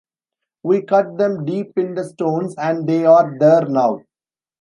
[0.63, 3.99] We cut them deep in the stones, and they are there now.